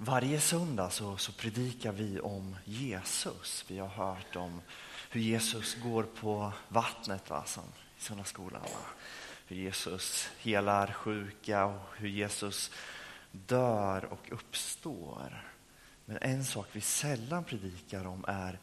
[0.00, 3.64] Varje söndag så, så predikar vi om Jesus.
[3.68, 4.60] Vi har hört om
[5.10, 7.64] hur Jesus går på vattnet va, som
[7.98, 8.62] i söndagsskolan.
[8.62, 8.80] Va?
[9.46, 12.70] Hur Jesus helar sjuka och hur Jesus
[13.32, 15.44] dör och uppstår.
[16.04, 18.58] Men en sak vi sällan predikar om är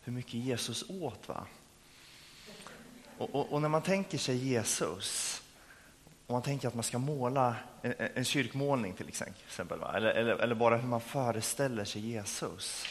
[0.00, 1.28] hur mycket Jesus åt.
[1.28, 1.46] va?
[3.18, 5.42] Och, och, och när man tänker sig Jesus
[6.26, 10.54] om man tänker att man ska måla en, en kyrkmålning till exempel, eller, eller, eller,
[10.54, 12.86] bara hur man föreställer sig Jesus.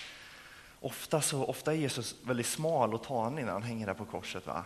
[0.80, 4.48] Ofta, så, ofta är Jesus väldigt smal och tanig när han hänger där på korset.
[4.48, 4.66] Va?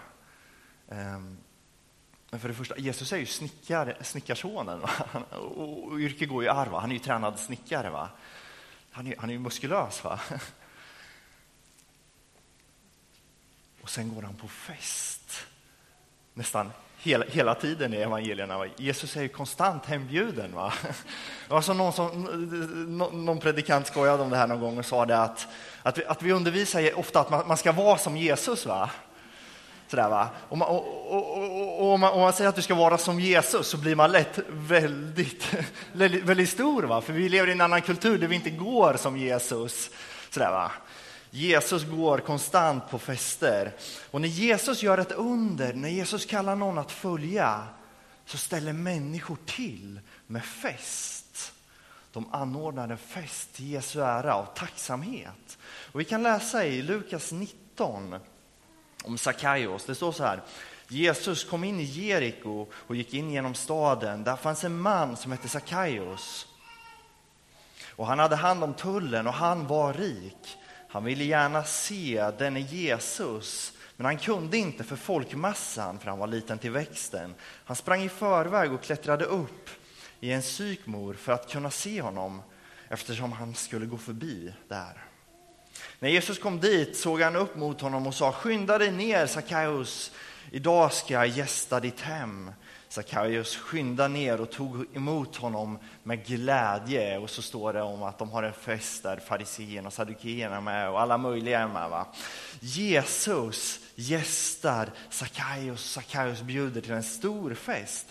[0.88, 1.38] Um,
[2.30, 4.90] men för det första, Jesus är ju snickar, snickarsonen va?
[5.32, 6.72] och, och yrke går i arv.
[6.72, 6.80] Va?
[6.80, 7.90] Han är ju tränad snickare.
[7.90, 8.10] Va?
[8.92, 10.04] Han, är, han är ju muskulös.
[10.04, 10.20] Va?
[13.82, 15.48] Och sen går han på fest.
[16.34, 18.66] Nästan hela, hela tiden i evangelierna.
[18.78, 20.56] Jesus är ju konstant hembjuden.
[20.56, 20.74] Va?
[21.48, 22.24] Det var som någon, som,
[23.26, 25.48] någon predikant skojade om det här någon gång och sa det att,
[25.84, 28.66] att, vi, att vi undervisar ofta att man, man ska vara som Jesus.
[28.66, 28.90] Va?
[29.88, 30.30] Sådär, va?
[30.50, 33.20] Om, man, och, och, och om, man, om, man, säger att du ska vara som
[33.20, 35.54] Jesus så blir man lätt väldigt,
[35.94, 36.84] väldigt, väldigt stor.
[36.84, 37.02] Va?
[37.02, 39.90] För vi lever i en annan kultur där vi inte går som Jesus.
[40.30, 40.72] Sådär, va?
[41.32, 43.76] Jesus går konstant på fester.
[44.12, 47.68] Och när Jesus gör ett under, när Jesus kallar någon att följa,
[48.26, 51.54] så ställer människor till med fest.
[52.12, 55.58] De anordnar en fest till Jesu ära av tacksamhet.
[55.92, 58.16] Och vi kan läsa i Lukas 19
[59.04, 59.86] om Sackaios.
[59.86, 60.42] Det står så här.
[60.88, 64.24] Jesus kom in i Jeriko och gick in genom staden.
[64.24, 66.48] Där fanns en man som hette Sackaios.
[67.96, 70.58] Och han hade hand om tullen och han var rik.
[70.92, 76.28] Han ville gärna se denne Jesus, men han kunde inte för folkmassan, för han var
[76.28, 77.36] liten till växten.
[77.42, 79.70] Han sprang i förväg och klättrade upp
[80.20, 82.42] i en sykmor för att kunna se honom,
[82.88, 85.04] eftersom han skulle gå förbi där.
[86.00, 90.12] När Jesus kom dit såg han upp mot honom och sa, skynda dig ner, Sackaios,
[90.52, 92.52] idag ska jag gästa ditt hem.
[92.90, 97.18] Sackaios skyndade ner och tog emot honom med glädje.
[97.18, 100.62] Och så står det om att de har en fest där fariséerna och saddukeerna är
[100.62, 101.90] med och alla möjliga är med.
[101.90, 102.08] Va?
[102.60, 108.06] Jesus gästar Sackaios, Sackaios bjuder till en stor fest.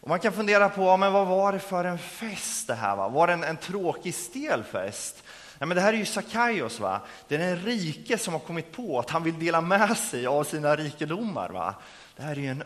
[0.00, 2.96] Och man kan fundera på, men vad var det för en fest det här?
[2.96, 3.08] Va?
[3.08, 5.24] Var det en, en tråkig stel fest?
[5.58, 7.00] Ja, men det här är ju Sackaios, va?
[7.28, 10.44] det är den rike som har kommit på att han vill dela med sig av
[10.44, 11.48] sina rikedomar.
[11.48, 11.74] Va?
[12.16, 12.62] Det här är ju en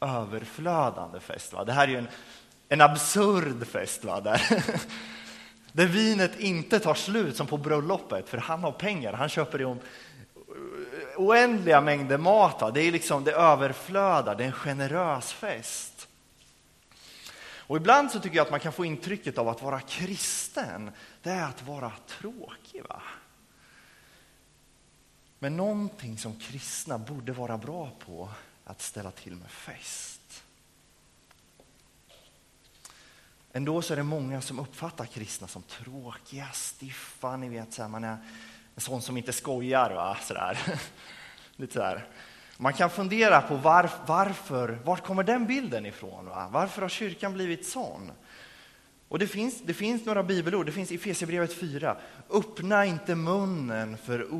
[0.00, 1.52] överflödande fest.
[1.52, 1.64] Va?
[1.64, 2.08] Det här är ju en,
[2.68, 4.04] en absurd fest.
[4.04, 4.20] Va?
[4.20, 4.42] Där,
[5.72, 9.12] där vinet inte tar slut som på bröllopet, för han har pengar.
[9.12, 12.60] Han köper det om eh, oändliga mängder mat.
[12.60, 12.70] Va?
[12.70, 16.08] Det är liksom det överflödar, det är en generös fest.
[17.66, 20.90] Och ibland så tycker jag att man kan få intrycket av att vara kristen,
[21.22, 22.82] det är att vara tråkig.
[22.88, 23.02] Va?
[25.38, 28.28] Men någonting som kristna borde vara bra på,
[28.64, 30.44] att ställa till med fest.
[33.52, 37.88] Ändå så är det många som uppfattar kristna som tråkiga, stiffa, ni vet, så här,
[37.88, 38.16] man är
[38.74, 39.90] en sån som inte skojar.
[39.90, 40.16] Va?
[40.22, 40.58] Så där.
[41.56, 42.08] Lite så där.
[42.56, 46.26] Man kan fundera på var, varför, var kommer den bilden ifrån?
[46.26, 46.48] Va?
[46.52, 48.12] Varför har kyrkan blivit sån?
[49.08, 51.96] Och det finns, det finns några bibelord, det finns i Efesierbrevet 4.
[52.30, 54.32] Öppna inte munnen för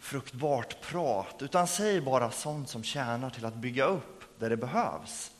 [0.00, 5.32] fruktbart prat, utan säg bara sånt som tjänar till att bygga upp där det behövs.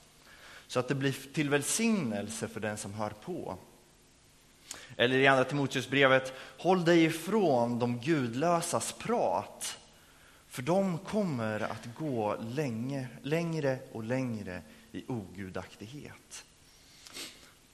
[0.67, 3.59] Så att det blir till välsignelse för den som hör på.
[4.97, 9.79] Eller i Andra Timoteusbrevet, håll dig ifrån de gudlösas prat,
[10.49, 14.63] för de kommer att gå länge, längre och längre
[14.93, 16.45] i ogudaktighet.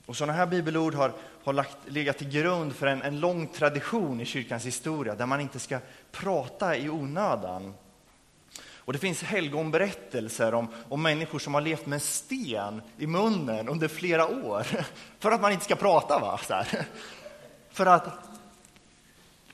[0.06, 1.12] Och sådana här bibelord har,
[1.44, 5.40] har lagt, legat till grund för en, en lång tradition i kyrkans historia där man
[5.40, 5.78] inte ska
[6.12, 7.74] prata i onödan.
[8.84, 13.88] Och det finns helgonberättelser om, om människor som har levt med sten i munnen under
[13.88, 14.66] flera år
[15.18, 16.18] för att man inte ska prata.
[16.18, 16.40] Va?
[16.46, 16.86] Så här.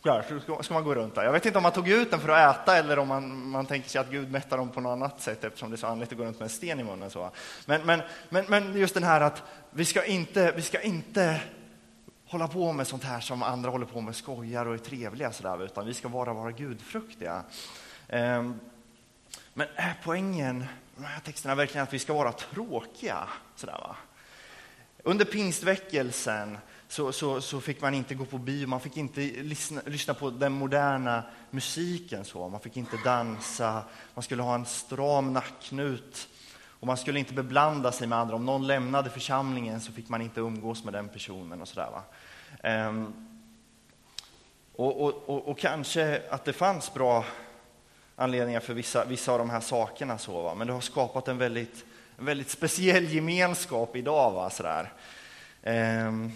[0.03, 1.25] För ska man gå runt där.
[1.25, 3.67] Jag vet inte om man tog ut den för att äta eller om man, man
[3.67, 6.13] tänker sig att Gud mättar dem på något annat sätt eftersom det är så andligt
[6.13, 7.11] att gå runt med en sten i munnen.
[7.11, 7.31] Så.
[7.67, 11.41] Men, men, men, men just den här att vi ska, inte, vi ska inte
[12.27, 15.65] hålla på med sånt här som andra håller på med, skojar och är trevliga sådär,
[15.65, 17.43] utan vi ska bara vara gudfruktiga.
[18.09, 18.61] Ehm,
[19.55, 23.29] men är poängen med de här texterna verkligen att vi ska vara tråkiga?
[23.57, 23.97] Sådär, va?
[25.03, 29.81] Under pingstväckelsen så, så, så, fick man inte gå på bio, man fick inte lyssna,
[29.87, 32.25] lyssna, på den moderna musiken.
[32.25, 32.49] Så.
[32.49, 33.83] Man fick inte dansa,
[34.15, 36.29] man skulle ha en stram nackknut
[36.81, 38.37] och man skulle inte beblanda sig med andra.
[38.37, 41.91] Om någon lämnade församlingen så fick man inte umgås med den personen och sådär.
[41.91, 42.03] Va?
[42.63, 43.13] Ehm,
[44.77, 47.25] och, och, och, och, kanske att det fanns bra
[48.17, 50.55] anledningar för vissa, vissa av de här sakerna, så, va?
[50.55, 51.85] men det har skapat en väldigt,
[52.19, 54.31] en väldigt speciell gemenskap idag.
[54.31, 54.51] Va?
[54.51, 54.93] Sådär.
[55.63, 56.33] Ehm,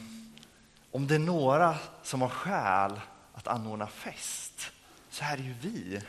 [0.93, 3.00] om det är några som har skäl
[3.33, 4.73] att anordna fest,
[5.11, 6.00] så är det ju vi.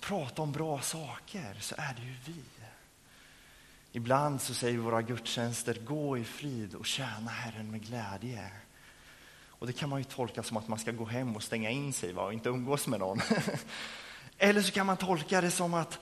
[0.00, 2.42] Prata om bra saker, så är det ju vi.
[3.92, 8.50] Ibland så säger våra gudstjänster, gå i frid och tjäna Herren med glädje.
[9.48, 11.92] Och det kan man ju tolka som att man ska gå hem och stänga in
[11.92, 12.22] sig va?
[12.22, 13.20] och inte umgås med någon.
[14.38, 15.98] Eller så kan man tolka det som att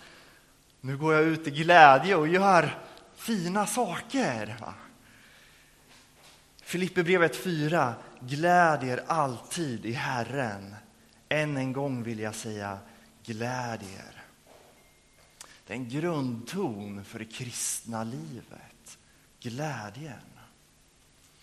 [0.80, 2.78] nu går jag ut i glädje och gör
[3.14, 4.56] fina saker.
[4.60, 4.74] Va?
[6.72, 7.94] Filipperbrevet 4.
[8.20, 10.74] Gläd er alltid i Herren.
[11.28, 12.78] Än en gång vill jag säga
[13.24, 14.22] gläd er.
[15.66, 18.98] Det är en grundton för det kristna livet.
[19.40, 20.38] Glädjen.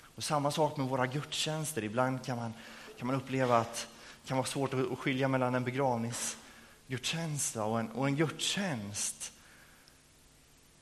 [0.02, 1.84] Och samma sak med våra gudstjänster.
[1.84, 2.54] Ibland kan man,
[2.98, 3.88] kan man uppleva att
[4.22, 9.34] det kan vara svårt att skilja mellan en begravningsgudstjänst och en, och en gudstjänst.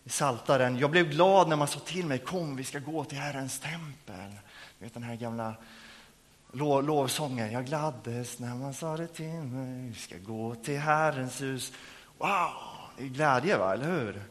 [0.07, 0.77] I Saltaren.
[0.77, 4.31] Jag blev glad när man sa till mig, kom vi ska gå till Herrens tempel.
[4.79, 5.55] Du vet den här gamla
[6.51, 7.51] lov, lovsången.
[7.51, 11.73] Jag gladdes när man sa det till mig, vi ska gå till Herrens hus.
[12.17, 12.51] Wow,
[12.97, 13.73] det är glädje, va?
[13.73, 14.21] eller hur?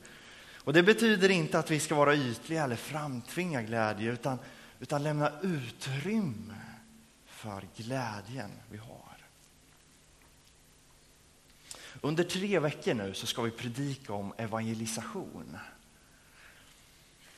[0.65, 4.39] Och Det betyder inte att vi ska vara ytliga eller framtvinga glädje, utan
[4.81, 6.55] utan lämna utrymme
[7.27, 8.96] för glädjen vi har.
[12.01, 15.59] Under tre veckor nu så ska vi predika om evangelisation.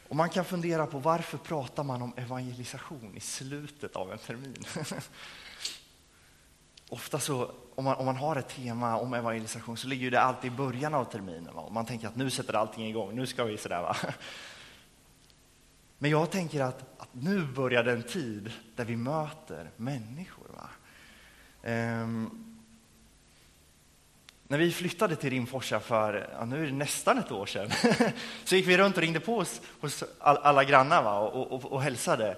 [0.09, 4.65] Och man kan fundera på varför pratar man om evangelisation i slutet av en termin?
[6.89, 10.53] Ofta så, om man, om man har ett tema om evangelisation så ligger det alltid
[10.53, 11.55] i början av terminen.
[11.55, 11.69] Va?
[11.71, 13.83] man tänker att nu sätter allting igång, nu ska vi sådär.
[13.83, 13.97] Va?
[15.99, 20.47] Men jag tänker att, att nu börjar den tid där vi möter människor.
[20.57, 20.71] Va?
[21.63, 22.48] Ehm,
[24.49, 27.71] när vi flyttade till Rimforsa för, ja, nu är det nästan ett år sedan,
[28.45, 31.19] så gick vi runt och ringde på hos, hos alla grannar va?
[31.19, 32.37] Och, och, och hälsade.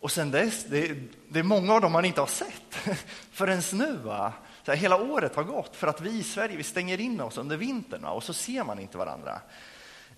[0.00, 0.94] Och sen dess, det,
[1.28, 2.74] det, är många av dem man inte har sett
[3.30, 3.96] förrän nu.
[3.96, 4.32] Va?
[4.64, 7.38] Så här, hela året har gått för att vi i Sverige vi stänger in oss
[7.38, 8.10] under vintern va?
[8.10, 9.40] och så ser man inte varandra.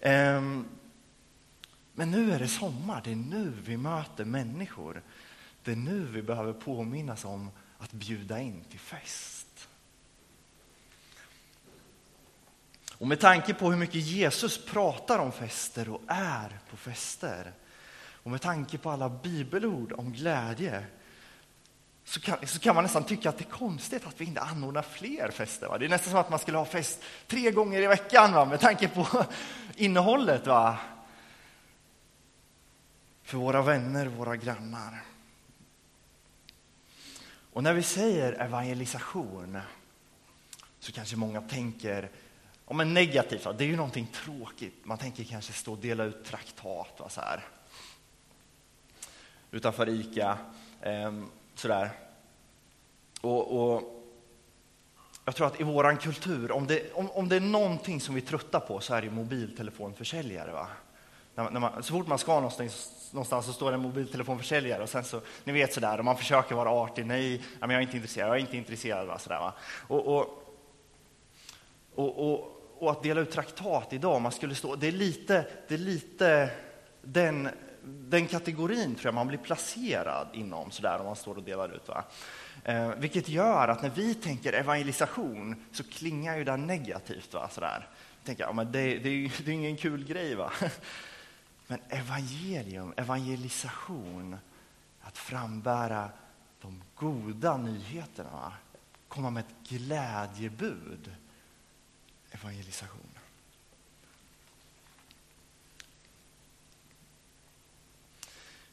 [0.03, 0.69] Um,
[1.93, 5.03] men nu är det sommar, det är nu vi möter människor.
[5.65, 9.40] Det är nu vi behöver påminnas om att bjuda in till fest.
[13.01, 17.53] Och med tanke på hur mycket Jesus pratar om fester och är på fester
[18.23, 20.85] och med tanke på alla bibelord om glädje
[22.05, 24.83] så kan, så kan man nästan tycka att det är konstigt att vi inte anordnar
[24.83, 25.69] fler fester.
[25.69, 25.79] Va?
[25.79, 28.45] Det är nästan som att man skulle ha fest tre gånger i veckan va?
[28.45, 29.25] med tanke på
[29.77, 30.47] innehållet.
[30.47, 30.79] Va?
[33.31, 35.03] för våra vänner, våra grannar.
[37.53, 39.59] Och när vi säger evangelisation
[40.81, 42.11] så kanske många tänker
[42.71, 44.75] om en negativt, det är ju någonting tråkigt.
[44.83, 47.45] Man tänker kanske stå och dela ut traktat va, så här.
[49.51, 50.39] utanför Ica.
[50.81, 51.13] Eh,
[51.55, 51.91] sådär.
[53.21, 53.83] Och, och,
[55.25, 58.21] jag tror att i vår kultur, om det, om, om det är någonting som vi
[58.21, 60.53] tröttar på så är det mobiltelefonförsäljare.
[60.53, 60.69] Va?
[61.35, 64.89] När, när man, så fort man ska någonstans, någonstans så står det en mobiltelefonförsäljare och
[64.89, 67.07] sen så, ni vet sådär, och man försöker vara artig.
[67.07, 69.07] Nej, jag är inte intresserad, jag är inte intresserad.
[69.07, 69.55] Va, sådär, va?
[69.89, 70.47] Och, och,
[71.95, 75.75] och, och, och att dela ut traktat idag, man skulle stå, det är lite, det
[75.75, 76.51] är lite
[77.03, 77.49] den,
[77.85, 81.89] den kategorin tror jag man blir placerad inom sådär om man står och delar ut.
[81.89, 82.05] Va?
[82.65, 87.35] Eh, vilket gör att när vi tänker evangelisation så klingar ju det negativt.
[87.35, 87.49] Va?
[87.49, 87.89] Sådär.
[88.25, 90.35] Tänker, ja, men det, det, är, det är ingen kul grej.
[90.35, 90.53] va?
[91.67, 94.37] Men evangelium, evangelisation,
[95.01, 96.11] att frambära
[96.63, 98.53] de goda nyheterna,
[99.09, 101.11] komma med ett glädjebud.
[102.31, 103.11] Evangelisation.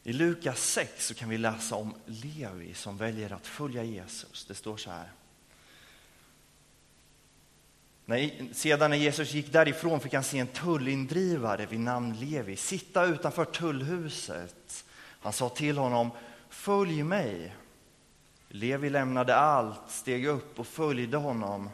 [0.03, 4.45] I Lukas 6 så kan vi läsa om Levi som väljer att följa Jesus.
[4.45, 5.11] Det står så här.
[8.05, 13.05] När, sedan när Jesus gick därifrån fick han se en tullindrivare vid namn Levi sitta
[13.05, 14.85] utanför tullhuset.
[15.19, 16.11] Han sa till honom,
[16.49, 17.55] följ mig.
[18.49, 21.69] Levi lämnade allt, steg upp och följde honom.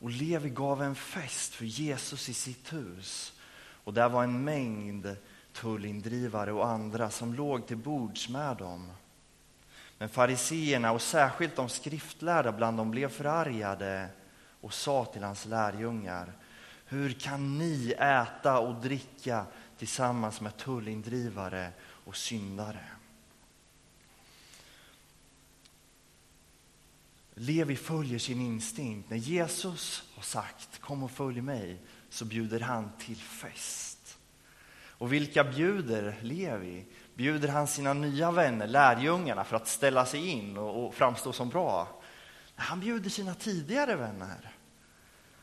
[0.00, 3.32] Och Levi gav en fest för Jesus i sitt hus.
[3.84, 5.16] Och där var en mängd
[5.52, 8.92] tullindrivare och andra som låg till bords med dem.
[9.98, 14.08] Men fariseerna och särskilt de skriftlärda bland dem blev förargade
[14.60, 16.32] och sa till hans lärjungar
[16.86, 19.44] Hur kan ni äta och dricka
[19.78, 21.72] tillsammans med tullindrivare
[22.04, 22.84] och syndare?
[27.42, 29.10] Levi följer sin instinkt.
[29.10, 31.78] När Jesus har sagt kom och följ mig
[32.10, 34.18] så bjuder han till fest.
[34.82, 36.86] Och vilka bjuder Levi?
[37.14, 42.00] Bjuder han sina nya vänner, lärjungarna, för att ställa sig in och, framstå som bra?
[42.54, 44.50] Han bjuder sina tidigare vänner.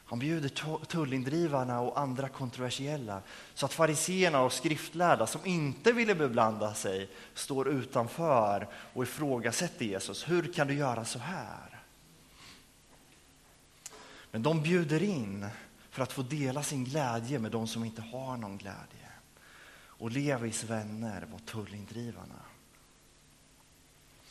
[0.06, 3.22] Han bjuder tullindrivarna och andra kontroversiella
[3.54, 10.30] så att fariseerna och skriftlärda som inte ville beblanda sig står utanför och ifrågasätter Jesus.
[10.30, 11.77] Hur kan du göra så här?
[14.32, 15.48] Men de bjuder in
[15.90, 19.08] för att få dela sin glädje med de som inte har någon glädje.
[20.00, 22.42] Och Levis vänner var tullindrivarna.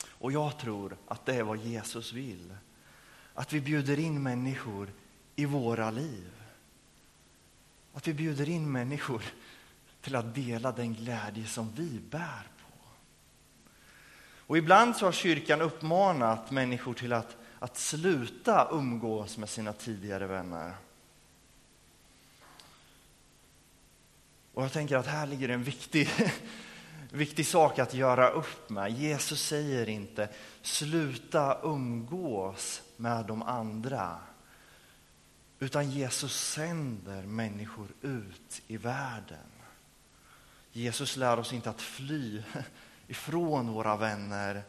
[0.07, 2.55] Och jag tror att det är vad Jesus vill.
[3.33, 4.89] Att vi bjuder in människor
[5.35, 6.31] i våra liv.
[7.93, 9.23] Att vi bjuder in människor
[10.01, 12.89] till att dela den glädje som vi bär på.
[14.19, 20.27] Och ibland så har kyrkan uppmanat människor till att, att sluta umgås med sina tidigare
[20.27, 20.73] vänner.
[24.53, 26.09] Och jag tänker att här ligger en viktig,
[27.11, 28.91] viktig sak att göra upp med.
[28.91, 30.29] Jesus säger inte
[30.61, 34.19] sluta umgås med de andra.
[35.59, 39.51] Utan Jesus sänder människor ut i världen.
[40.71, 42.43] Jesus lär oss inte att fly
[43.07, 44.63] ifrån våra vänner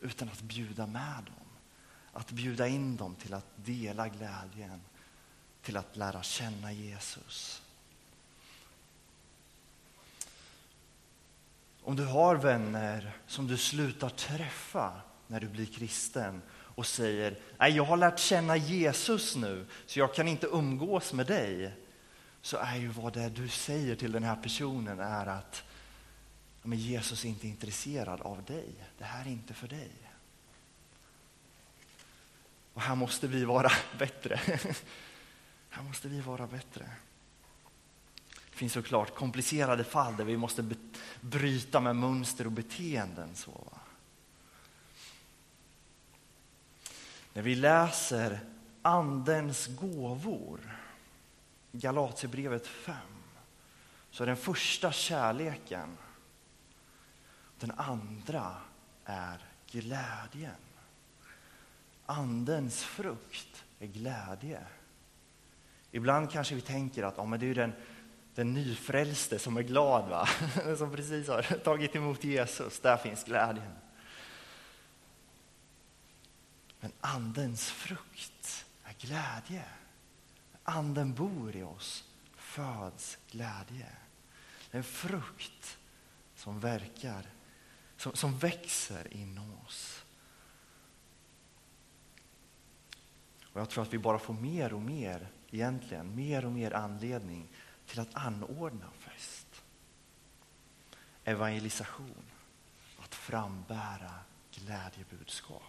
[0.00, 1.43] utan att bjuda med dem.
[2.14, 4.80] Att bjuda in dem till att dela glädjen,
[5.62, 7.62] till att lära känna Jesus.
[11.82, 17.76] Om du har vänner som du slutar träffa när du blir kristen och säger Nej,
[17.76, 21.72] jag har lärt känna Jesus nu så jag kan inte umgås med dig
[22.42, 25.62] så är ju vad det du säger till den här personen är att
[26.66, 28.74] men Jesus är inte intresserad av dig.
[28.98, 29.90] Det här är inte för dig.
[32.74, 34.40] Och här måste vi vara bättre.
[35.68, 36.90] Här måste vi vara bättre.
[38.50, 40.74] Det finns såklart komplicerade fall där vi måste
[41.20, 43.34] bryta med mönster och beteenden.
[43.34, 43.72] Så,
[47.34, 48.40] När vi läser
[48.82, 50.78] Andens gåvor,
[51.72, 52.96] Galaterbrevet 5,
[54.10, 55.96] så är den första kärleken.
[57.58, 58.56] Den andra
[59.04, 59.38] är
[59.70, 60.63] glädjen.
[62.06, 64.60] Andens frukt är glädje.
[65.90, 67.72] Ibland kanske vi tänker att ja, men det är den,
[68.34, 70.28] den nyfrälste som är glad, va?
[70.78, 72.80] som precis har tagit emot Jesus.
[72.80, 73.72] Där finns glädjen.
[76.80, 79.64] Men Andens frukt är glädje.
[80.62, 82.04] Anden bor i oss,
[82.36, 83.88] föds glädje.
[84.70, 85.78] En frukt
[86.36, 87.26] som verkar,
[87.96, 90.03] som, som växer inom oss.
[93.54, 97.48] Och Jag tror att vi bara får mer och mer, egentligen, mer och mer anledning
[97.86, 99.62] till att anordna fest.
[101.24, 102.24] Evangelisation,
[102.98, 104.12] att frambära
[104.54, 105.62] glädjebudskap.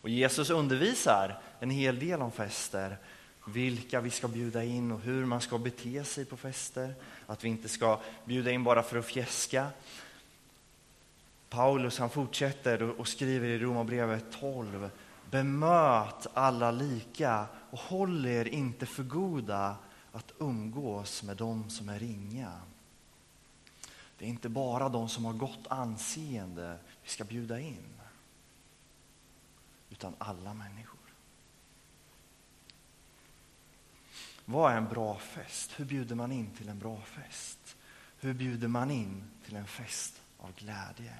[0.00, 2.96] Och Jesus undervisar en hel del om fester,
[3.46, 6.94] vilka vi ska bjuda in och hur man ska bete sig på fester.
[7.26, 9.68] Att vi inte ska bjuda in bara för att fjäska.
[11.48, 14.90] Paulus han fortsätter och skriver i Romarbrevet 12.
[15.30, 19.76] Bemöt alla lika och håll er inte för goda
[20.12, 22.60] att umgås med dem som är ringa.
[24.18, 28.00] Det är inte bara de som har gott anseende vi ska bjuda in
[29.90, 30.96] utan alla människor.
[34.44, 35.72] Vad är en bra fest?
[35.76, 37.76] Hur bjuder man in till en bra fest?
[38.20, 41.14] Hur bjuder man in till en fest av glädje?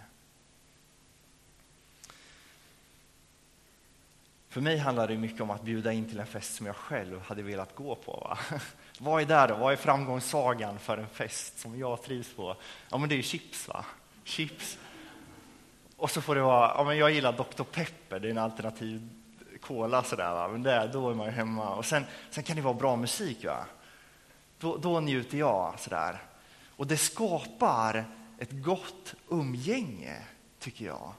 [4.56, 7.20] För mig handlar det mycket om att bjuda in till en fest som jag själv
[7.20, 8.12] hade velat gå på.
[8.12, 8.38] Va?
[8.98, 9.54] Vad är där då?
[9.54, 12.56] Vad är framgångssagan för en fest som jag trivs på?
[12.90, 13.68] Ja, men det är ju chips.
[13.68, 13.84] va?
[14.24, 14.78] Chips,
[15.96, 19.08] och så får det vara, ja men jag gillar Dr Pepper, det är en alternativ
[19.60, 20.48] cola sådär va?
[20.48, 21.74] men där, då är man ju hemma.
[21.74, 23.64] Och sen, sen kan det vara bra musik va.
[24.58, 26.22] Då, då njuter jag sådär.
[26.76, 28.04] Och det skapar
[28.38, 30.22] ett gott umgänge,
[30.58, 31.12] tycker jag.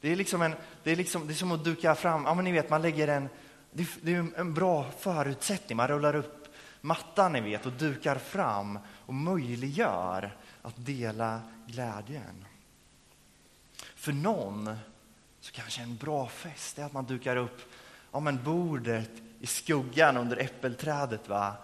[0.00, 2.44] Det är, liksom en, det är, liksom, det är som att duka fram, ja men
[2.44, 3.28] ni vet man lägger en,
[3.72, 6.40] det, det är en bra förutsättning, man rullar upp
[6.80, 12.44] mattan ni vet och dukar fram och möjliggör att dela glädjen.
[13.94, 14.76] För någon
[15.40, 17.60] så kanske en bra fest är att man dukar upp
[18.12, 21.56] ja, men bordet i skuggan under äppelträdet va?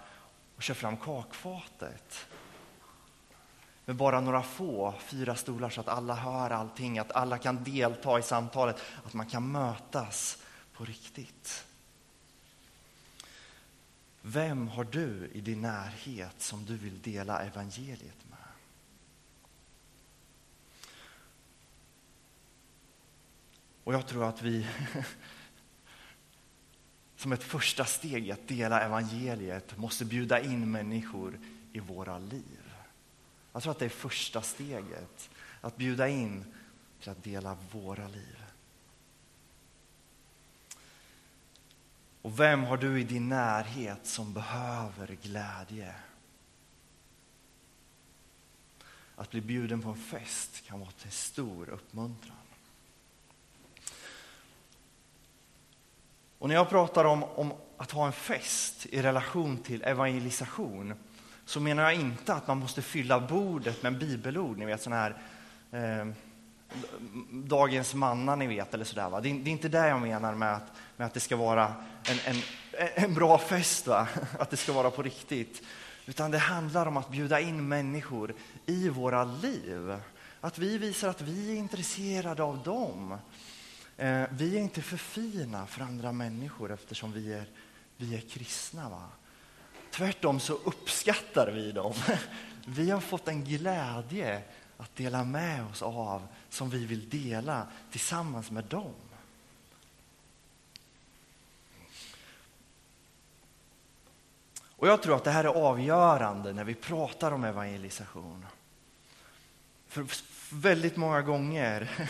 [0.56, 2.26] och kör fram kakfatet
[3.86, 8.18] med bara några få, fyra stolar så att alla hör allting, att alla kan delta
[8.18, 10.38] i samtalet, att man kan mötas
[10.72, 11.64] på riktigt.
[14.22, 18.38] Vem har du i din närhet som du vill dela evangeliet med?
[23.84, 24.66] Och jag tror att vi
[27.16, 31.38] som ett första steg i att dela evangeliet måste bjuda in människor
[31.72, 32.55] i våra liv.
[33.56, 36.44] Jag tror att det är första steget, att bjuda in
[37.00, 38.44] till att dela våra liv.
[42.22, 45.94] Och vem har du i din närhet som behöver glädje?
[49.16, 52.36] Att bli bjuden på en fest kan vara till stor uppmuntran.
[56.38, 60.94] Och när jag pratar om, om att ha en fest i relation till evangelisation
[61.46, 65.16] så menar jag inte att man måste fylla bordet med bibelord, ni vet sådana här
[65.70, 66.12] eh,
[67.30, 69.08] dagens manna, ni vet, eller sådär.
[69.10, 69.20] Va?
[69.20, 71.74] Det, är, det är inte det jag menar med att, med att det ska vara
[72.04, 72.42] en, en,
[72.94, 74.08] en bra fest, va?
[74.38, 75.62] att det ska vara på riktigt.
[76.06, 78.34] Utan det handlar om att bjuda in människor
[78.66, 79.96] i våra liv.
[80.40, 83.18] Att vi visar att vi är intresserade av dem.
[83.96, 87.44] Eh, vi är inte för fina för andra människor eftersom vi är,
[87.96, 88.88] vi är kristna.
[88.88, 89.08] Va?
[89.96, 91.94] Tvärtom så uppskattar vi dem.
[92.66, 94.42] Vi har fått en glädje
[94.76, 98.94] att dela med oss av som vi vill dela tillsammans med dem.
[104.58, 108.46] Och Jag tror att det här är avgörande när vi pratar om evangelisation.
[109.88, 110.06] För
[110.50, 112.08] väldigt många gånger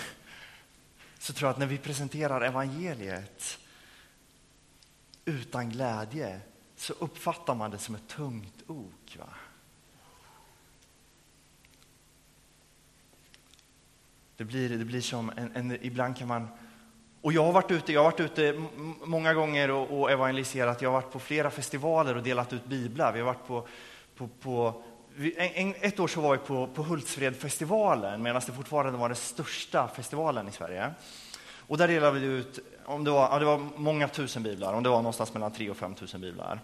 [1.18, 3.58] så tror jag att när vi presenterar evangeliet
[5.24, 6.40] utan glädje
[6.76, 9.16] så uppfattar man det som ett tungt ok.
[9.18, 9.28] Va?
[14.36, 16.48] Det blir, det blir som en, en, ibland kan man
[17.26, 18.62] och jag har varit ute, jag har varit ute
[19.04, 20.82] många gånger och, och evangeliserat.
[20.82, 23.12] Jag har varit på flera festivaler och delat ut biblar.
[23.12, 23.66] Vi har varit på,
[24.16, 24.82] på, på
[25.36, 29.88] en, ett år så var vi på, på Hultsfredfestivalen medan det fortfarande var den största
[29.88, 30.94] festivalen i Sverige.
[31.66, 34.82] Och där delade vi ut, om det, var, ja, det var många tusen biblar, om
[34.82, 36.60] det var någonstans mellan 3 och 5 tusen biblar.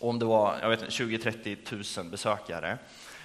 [0.00, 2.78] Och om det var 20-30 000 besökare.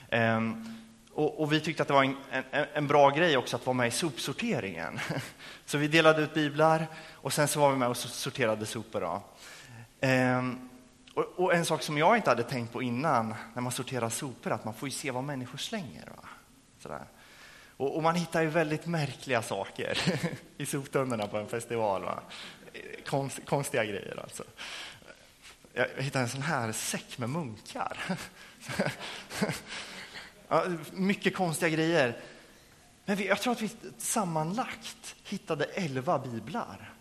[0.10, 0.66] Ehm,
[1.14, 3.74] och, och, vi tyckte att det var en, en, en, bra grej också att vara
[3.74, 5.00] med i sopsorteringen.
[5.66, 9.22] Så vi delade ut biblar och sen så var vi med och sorterade sopor.
[10.02, 10.70] Ehm,
[11.14, 14.52] och, och, en sak som jag inte hade tänkt på innan när man sorterar sopor,
[14.52, 16.06] att man får ju se vad människor slänger.
[16.06, 16.30] Va?
[16.80, 17.06] Sådär.
[17.78, 19.98] Och, och, man hittar ju väldigt märkliga saker
[20.58, 22.04] i soptunnorna på en festival.
[22.04, 22.20] Va?
[23.06, 24.44] Konst, konstiga grejer alltså.
[25.74, 27.98] Jag hittade en sån här säck med munkar.
[30.50, 32.18] Ja, mycket konstiga grejer.
[33.06, 36.94] Men vi, jag tror att vi sammanlagt hittade elva biblar.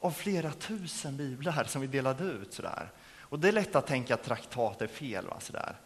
[0.00, 2.54] Av flera tusen biblar som vi delade ut.
[2.54, 2.90] Sådär.
[3.20, 5.26] Och det är lätt att tänka att traktat är fel.
[5.26, 5.40] Va?
[5.40, 5.76] Sådär.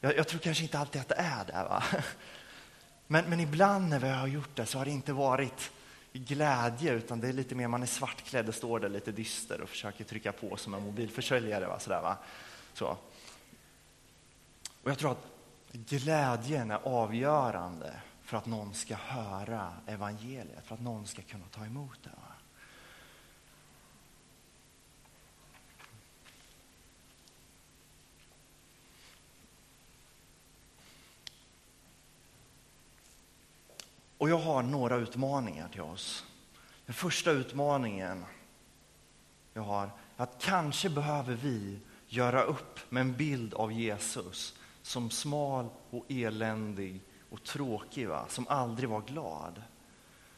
[0.00, 1.52] Jag, jag tror kanske inte alltid att det är det.
[1.52, 1.82] Va?
[3.06, 5.70] Men, men ibland när vi har gjort det så har det inte varit
[6.12, 9.68] glädje utan det är lite mer man är svartklädd och står där lite dyster och
[9.68, 11.66] försöker trycka på som en mobilförsäljare.
[11.66, 11.78] Va?
[11.78, 12.16] Sådär, va?
[12.74, 12.96] Så.
[14.82, 15.26] Och jag tror att
[15.72, 21.66] glädjen är avgörande för att någon ska höra evangeliet, för att någon ska kunna ta
[21.66, 22.10] emot det.
[34.26, 36.24] Och jag har några utmaningar till oss.
[36.86, 38.24] Den första utmaningen
[39.52, 45.68] jag har att kanske behöver vi göra upp med en bild av Jesus som smal
[45.90, 48.26] och eländig och tråkig, va?
[48.28, 49.62] som aldrig var glad.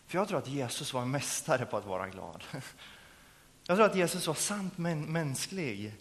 [0.06, 2.44] För jag tror att Jesus var en mästare på att vara glad.
[3.66, 5.94] Jag tror att Jesus var sant men mänsklig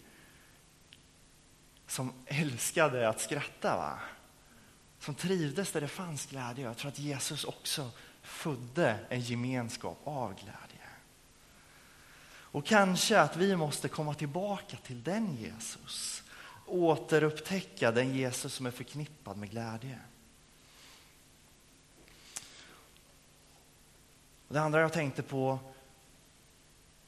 [1.86, 3.76] som älskade att skratta.
[3.76, 3.98] Va?
[5.00, 6.64] Som trivdes där det fanns glädje.
[6.64, 7.90] Jag tror att Jesus också
[8.22, 10.88] födde en gemenskap av glädje.
[12.50, 16.22] Och kanske att vi måste komma tillbaka till den Jesus
[16.68, 19.98] återupptäcka den Jesus som är förknippad med glädje.
[24.48, 25.58] Det andra jag tänkte på,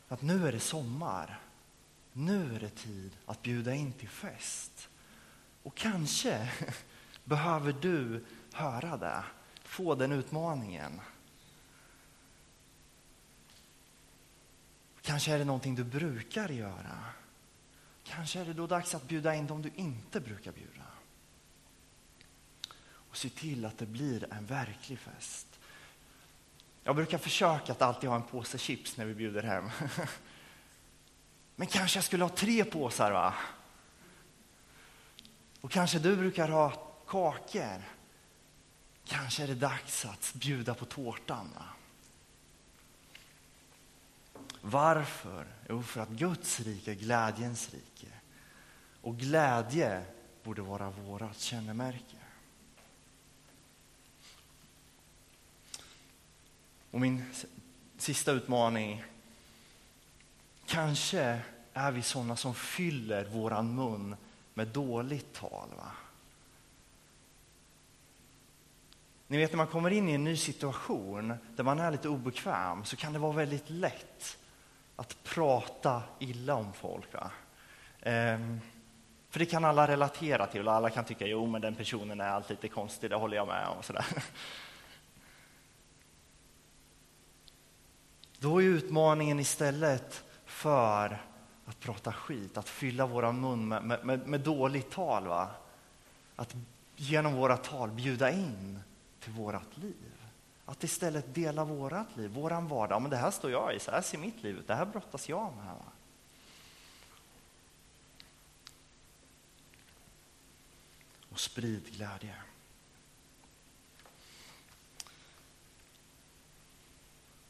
[0.09, 1.41] att nu är det sommar.
[2.13, 4.89] Nu är det tid att bjuda in till fest.
[5.63, 6.49] Och kanske
[7.31, 9.25] behöver du höra det,
[9.63, 11.01] få den utmaningen.
[15.03, 16.99] Kanske är det någonting du brukar göra.
[18.05, 20.85] Kanske är det då dags att bjuda in dem du inte brukar bjuda.
[23.11, 25.47] och se till att det blir en verklig fest.
[26.83, 29.71] Jag brukar försöka att alltid ha en påse chips när vi bjuder hem.
[31.57, 33.35] Men kanske jag skulle ha tre påsar va?
[35.61, 37.83] Och kanske du brukar ha kakor.
[39.05, 41.51] Kanske är det dags att bjuda på tårtan.
[41.55, 41.65] Va?
[44.61, 45.47] Varför?
[45.69, 48.07] Jo, för att Guds rike är glädjens rike.
[49.03, 50.05] Och glädje
[50.43, 52.17] borde vara vårt kännemärke.
[56.91, 57.35] Och min
[57.99, 59.05] sista utmaning.
[60.67, 61.43] Kanske
[61.73, 64.17] är vi sådana som fyller våran mun
[64.55, 65.69] med dåligt tal.
[65.77, 65.93] Va?
[69.31, 72.85] Ni vet när man kommer in i en ny situation där man är lite obekväm
[72.85, 74.39] så kan det vara väldigt lätt
[74.97, 77.13] att prata illa om folk.
[77.13, 77.31] Va?
[78.01, 78.61] Ehm,
[79.29, 82.29] för det kan alla relatera till och alla kan tycka jo men den personen är
[82.29, 83.83] alltid lite konstig, det håller jag med om.
[83.83, 84.07] Sådär.
[88.39, 91.19] Då är utmaningen istället för
[91.65, 95.27] att prata skit, att fylla våra mun med, med, med, dåligt tal.
[95.27, 95.49] Va?
[96.37, 96.57] Att
[96.97, 98.81] genom våra tal bjuda in
[99.21, 100.15] till vårt liv.
[100.65, 103.03] Att istället dela vårt liv, våran vardag.
[103.03, 105.29] Men det här står jag i, så här ser mitt liv ut, det här brottas
[105.29, 105.67] jag med.
[105.67, 105.93] Va?
[111.31, 112.35] Och sprid glädje.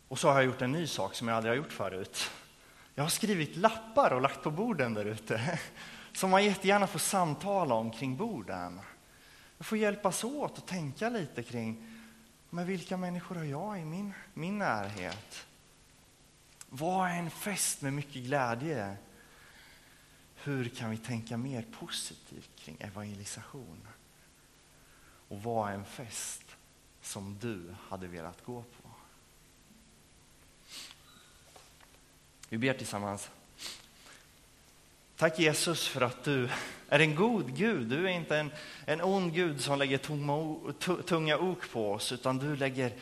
[0.08, 2.30] Och så har jag gjort en ny sak som jag aldrig har gjort förut.
[2.94, 5.58] Jag har skrivit lappar och lagt på borden där ute
[6.12, 8.80] som man jättegärna får samtala om kring borden.
[9.60, 12.00] Vi får hjälpas åt och tänka lite kring
[12.50, 15.46] men vilka människor har jag i min, min närhet?
[16.68, 18.96] Vad är en fest med mycket glädje?
[20.34, 23.88] Hur kan vi tänka mer positivt kring evangelisation?
[25.28, 26.56] Och vad är en fest
[27.02, 28.90] som du hade velat gå på?
[32.48, 33.30] Vi ber tillsammans.
[35.20, 36.48] Tack Jesus för att du
[36.88, 37.86] är en god Gud.
[37.86, 38.50] Du är inte en,
[38.86, 40.56] en ond Gud som lägger tunga,
[41.06, 42.92] tunga ok på oss, utan du lägger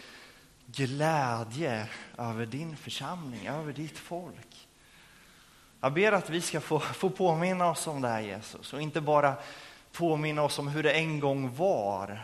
[0.66, 4.68] glädje över din församling, över ditt folk.
[5.80, 9.00] Jag ber att vi ska få, få påminna oss om det här Jesus och inte
[9.00, 9.34] bara
[9.92, 12.22] påminna oss om hur det en gång var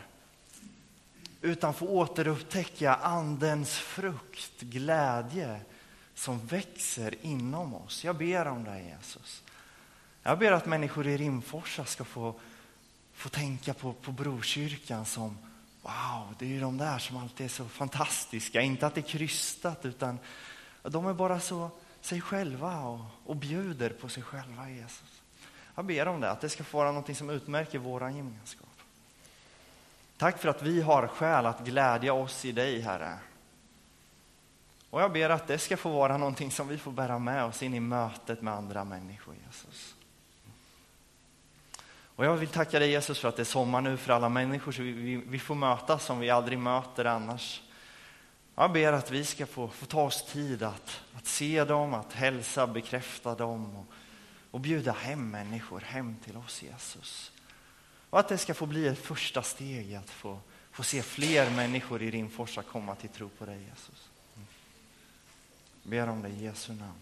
[1.40, 5.60] utan få återupptäcka Andens frukt, glädje
[6.14, 8.04] som växer inom oss.
[8.04, 9.43] Jag ber om det Jesus.
[10.26, 12.34] Jag ber att människor i Rimforsa ska få,
[13.12, 15.38] få tänka på, på Brokyrkan som
[15.82, 18.60] wow, det är ju de där som alltid är så fantastiska.
[18.60, 20.18] Inte att det är krystat utan
[20.82, 25.22] de är bara så sig själva och, och bjuder på sig själva Jesus.
[25.74, 28.68] Jag ber om det, att det ska få vara något som utmärker vår gemenskap.
[30.16, 33.18] Tack för att vi har skäl att glädja oss i dig, Herre.
[34.90, 37.62] Och jag ber att det ska få vara någonting som vi får bära med oss
[37.62, 39.94] in i mötet med andra människor, Jesus.
[42.16, 44.72] Och jag vill tacka dig Jesus för att det är sommar nu för alla människor
[44.72, 47.62] så vi, vi, vi får mötas som vi aldrig möter annars.
[48.54, 52.12] Jag ber att vi ska få, få ta oss tid att, att se dem, att
[52.12, 53.86] hälsa, bekräfta dem och,
[54.50, 57.32] och bjuda hem människor hem till oss Jesus.
[58.10, 60.38] Och att det ska få bli ett första steg att få,
[60.70, 64.08] få se fler människor i Rimforsa komma till tro på dig Jesus.
[65.82, 66.92] Jag Ber om det i Jesu namn.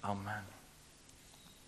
[0.00, 0.57] Amen.